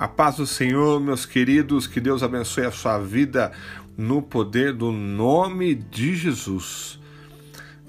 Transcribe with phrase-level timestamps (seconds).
[0.00, 3.52] A paz do Senhor, meus queridos, que Deus abençoe a sua vida
[3.98, 6.98] no poder do nome de Jesus.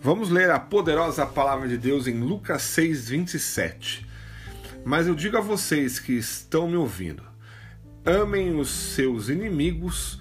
[0.04, 4.06] Vamos ler a poderosa palavra de Deus em Lucas 6, 27.
[4.84, 7.24] Mas eu digo a vocês que estão me ouvindo:
[8.06, 10.20] amem os seus inimigos,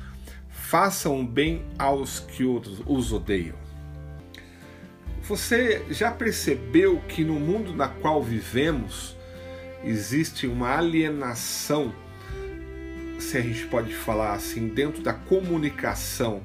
[0.48, 3.56] façam bem aos que os odeiam.
[5.24, 9.16] Você já percebeu que no mundo na qual vivemos,
[9.84, 11.92] existe uma alienação,
[13.18, 16.42] se a gente pode falar assim, dentro da comunicação,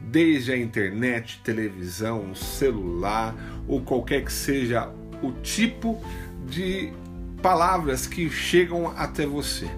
[0.00, 3.34] desde a internet, televisão, celular
[3.68, 4.90] ou qualquer que seja
[5.22, 6.02] o tipo
[6.46, 6.92] de
[7.40, 9.70] palavras que chegam até você.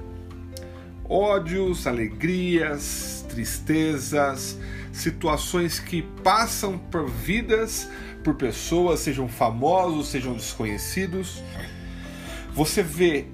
[1.07, 4.59] Ódios, alegrias, tristezas,
[4.93, 7.89] situações que passam por vidas,
[8.23, 11.43] por pessoas, sejam famosos, sejam desconhecidos
[12.55, 13.27] você vê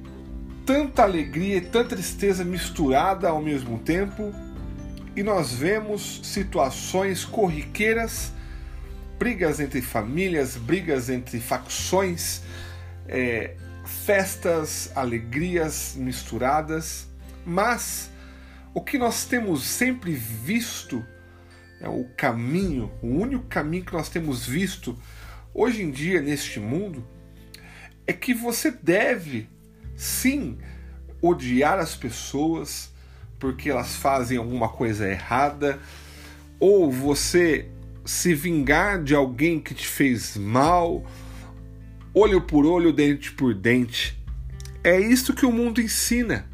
[0.64, 4.32] tanta alegria e tanta tristeza misturada ao mesmo tempo,
[5.14, 8.32] e nós vemos situações corriqueiras,
[9.18, 12.42] brigas entre famílias, brigas entre facções,
[13.06, 17.06] é, festas, alegrias misturadas,
[17.44, 18.10] mas
[18.72, 21.04] o que nós temos sempre visto,
[21.80, 24.96] é o caminho, o único caminho que nós temos visto
[25.52, 27.06] hoje em dia neste mundo,
[28.10, 29.48] é que você deve
[29.94, 30.58] sim
[31.22, 32.90] odiar as pessoas
[33.38, 35.78] porque elas fazem alguma coisa errada,
[36.58, 37.68] ou você
[38.04, 41.06] se vingar de alguém que te fez mal,
[42.12, 44.20] olho por olho, dente por dente.
[44.82, 46.50] É isso que o mundo ensina.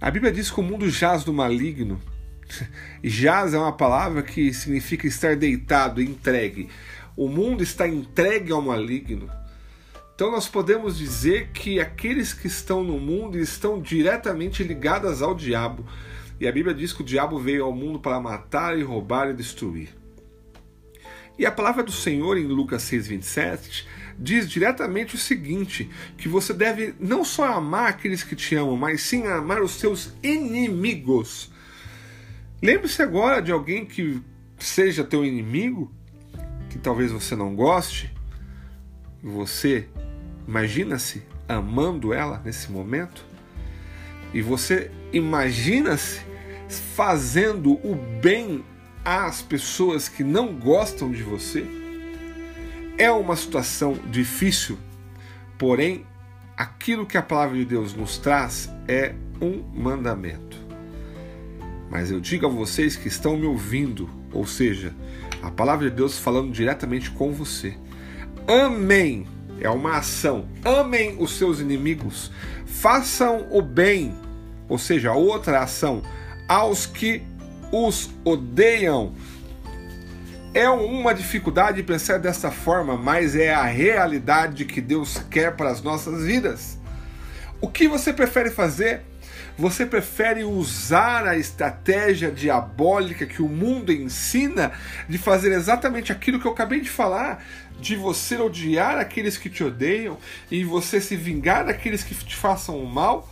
[0.00, 2.00] A Bíblia diz que o mundo jaz do maligno.
[3.04, 6.70] Jaz é uma palavra que significa estar deitado, entregue.
[7.14, 9.28] O mundo está entregue ao maligno.
[10.18, 15.86] Então nós podemos dizer que aqueles que estão no mundo estão diretamente ligados ao diabo.
[16.40, 19.32] E a Bíblia diz que o diabo veio ao mundo para matar e roubar e
[19.32, 19.96] destruir.
[21.38, 23.86] E a palavra do Senhor em Lucas 6:27
[24.18, 29.02] diz diretamente o seguinte: que você deve não só amar aqueles que te amam, mas
[29.02, 31.48] sim amar os seus inimigos.
[32.60, 34.20] Lembre-se agora de alguém que
[34.58, 35.92] seja teu inimigo,
[36.70, 38.12] que talvez você não goste,
[39.22, 39.88] você
[40.48, 43.22] Imagina-se amando ela nesse momento?
[44.32, 46.22] E você imagina-se
[46.96, 48.64] fazendo o bem
[49.04, 51.66] às pessoas que não gostam de você?
[52.96, 54.78] É uma situação difícil,
[55.58, 56.06] porém,
[56.56, 60.56] aquilo que a palavra de Deus nos traz é um mandamento.
[61.90, 64.94] Mas eu digo a vocês que estão me ouvindo, ou seja,
[65.42, 67.76] a palavra de Deus falando diretamente com você.
[68.46, 69.26] Amém
[69.60, 70.48] é uma ação.
[70.64, 72.30] Amem os seus inimigos,
[72.66, 74.14] façam o bem,
[74.68, 76.02] ou seja, outra ação,
[76.48, 77.22] aos que
[77.72, 79.14] os odeiam.
[80.54, 85.82] É uma dificuldade pensar dessa forma, mas é a realidade que Deus quer para as
[85.82, 86.78] nossas vidas.
[87.60, 89.02] O que você prefere fazer?
[89.58, 94.70] Você prefere usar a estratégia diabólica que o mundo ensina
[95.08, 97.44] de fazer exatamente aquilo que eu acabei de falar,
[97.80, 100.16] de você odiar aqueles que te odeiam
[100.48, 103.28] e você se vingar daqueles que te façam o mal?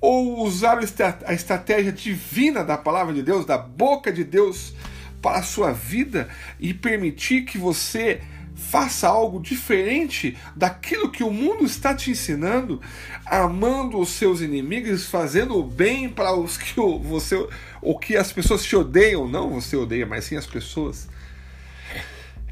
[0.00, 0.78] Ou usar
[1.26, 4.72] a estratégia divina da palavra de Deus, da boca de Deus
[5.20, 6.26] para a sua vida
[6.58, 8.22] e permitir que você
[8.60, 12.80] faça algo diferente daquilo que o mundo está te ensinando,
[13.26, 17.48] amando os seus inimigos, fazendo o bem para os que você,
[17.80, 21.08] o que as pessoas te odeiam, não você odeia, mas sim as pessoas.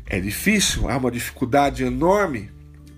[0.06, 2.50] É difícil, há uma dificuldade enorme,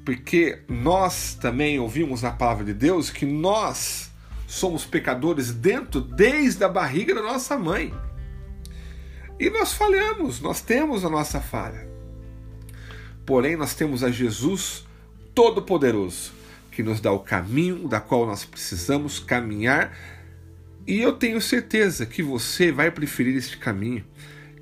[0.04, 4.08] porque nós também ouvimos na palavra de Deus que nós
[4.46, 7.92] somos pecadores dentro desde a barriga da nossa mãe.
[9.38, 11.89] E nós falhamos, nós temos a nossa falha.
[13.30, 14.84] Porém, nós temos a Jesus
[15.36, 16.32] Todo-Poderoso,
[16.72, 19.96] que nos dá o caminho da qual nós precisamos caminhar.
[20.84, 24.04] E eu tenho certeza que você vai preferir este caminho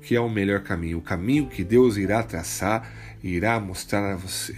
[0.03, 2.87] que é o melhor caminho, o caminho que Deus irá traçar
[3.23, 4.55] e irá mostrar a você.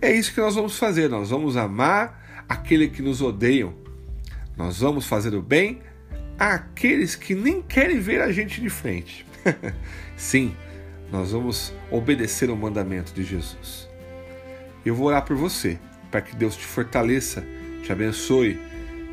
[0.00, 3.74] É isso que nós vamos fazer, nós vamos amar aquele que nos odeiam.
[4.56, 5.82] Nós vamos fazer o bem
[6.38, 9.26] àqueles que nem querem ver a gente de frente.
[10.16, 10.54] Sim,
[11.12, 13.86] nós vamos obedecer o mandamento de Jesus.
[14.84, 15.78] Eu vou orar por você,
[16.10, 17.44] para que Deus te fortaleça,
[17.82, 18.58] te abençoe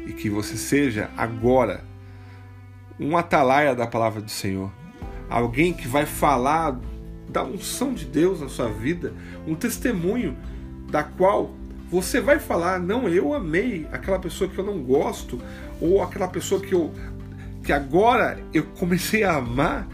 [0.08, 1.84] e que você seja agora
[2.98, 4.72] um atalaia da palavra do Senhor,
[5.30, 6.80] alguém que vai falar
[7.30, 9.14] da unção de Deus na sua vida,
[9.46, 10.38] um testemunho
[10.90, 11.54] da qual
[11.92, 15.42] Você vai falar, não, eu amei aquela pessoa que eu não gosto,
[15.82, 16.94] ou aquela pessoa que eu
[17.64, 19.88] que agora eu comecei a amar.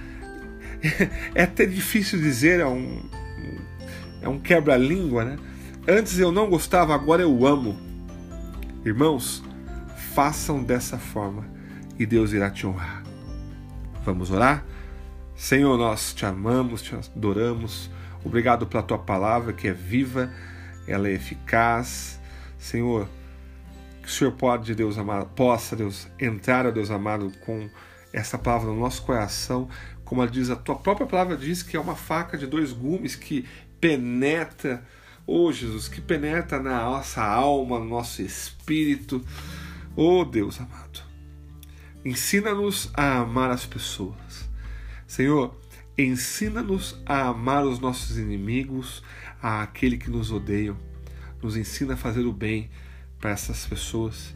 [1.33, 3.01] É até difícil dizer, é um,
[4.21, 5.37] é um quebra-língua, né?
[5.87, 7.77] Antes eu não gostava, agora eu amo.
[8.83, 9.43] Irmãos,
[10.13, 11.45] façam dessa forma
[11.99, 13.03] e Deus irá te honrar.
[14.03, 14.65] Vamos orar?
[15.35, 17.89] Senhor, nós te amamos, te adoramos.
[18.23, 20.31] Obrigado pela tua palavra que é viva,
[20.87, 22.19] ela é eficaz.
[22.57, 23.07] Senhor,
[24.01, 27.69] que o Senhor pode, Deus amado, possa, Deus, entrar, Deus amado, com
[28.13, 29.67] essa palavra no nosso coração,
[30.05, 33.45] como diz a tua própria palavra diz que é uma faca de dois gumes que
[33.81, 34.85] penetra,
[35.25, 39.25] oh Jesus, que penetra na nossa alma, no nosso espírito.
[39.95, 41.01] Oh Deus amado,
[42.05, 44.47] ensina-nos a amar as pessoas.
[45.07, 45.59] Senhor,
[45.97, 49.03] ensina-nos a amar os nossos inimigos,
[49.41, 50.77] a aquele que nos odeiam.
[51.41, 52.69] Nos ensina a fazer o bem
[53.19, 54.35] para essas pessoas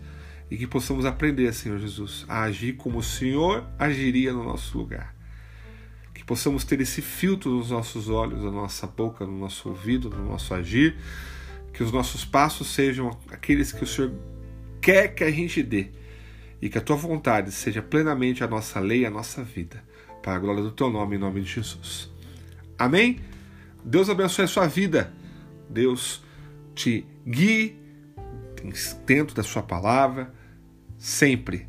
[0.50, 5.19] e que possamos aprender, Senhor Jesus, a agir como o Senhor agiria no nosso lugar.
[6.30, 10.54] Possamos ter esse filtro nos nossos olhos, na nossa boca, no nosso ouvido, no nosso
[10.54, 10.96] agir.
[11.74, 14.12] Que os nossos passos sejam aqueles que o Senhor
[14.80, 15.88] quer que a gente dê.
[16.62, 19.84] E que a tua vontade seja plenamente a nossa lei, a nossa vida.
[20.22, 22.12] Para a glória do teu nome, em nome de Jesus.
[22.78, 23.22] Amém?
[23.84, 25.12] Deus abençoe a sua vida.
[25.68, 26.22] Deus
[26.76, 27.76] te guie
[29.04, 30.32] dentro da sua palavra,
[30.96, 31.68] sempre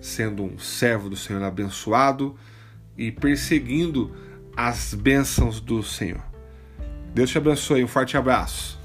[0.00, 2.38] sendo um servo do Senhor abençoado
[2.98, 4.12] e perseguindo
[4.56, 6.22] as bênçãos do Senhor.
[7.14, 8.77] Deus te abençoe, um forte abraço.